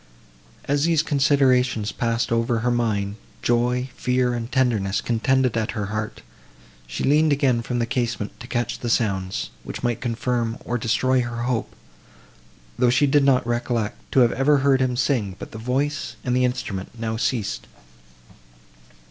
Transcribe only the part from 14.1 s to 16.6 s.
to have ever heard him sing; but the voice, and the